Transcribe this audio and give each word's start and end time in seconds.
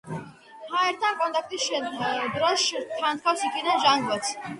ჰაერთან 0.69 1.19
კონტაქტის 1.19 1.67
დროს 2.37 2.63
შთანთქავს 2.71 3.45
იქიდან 3.51 3.79
ჟანგბადს. 3.85 4.33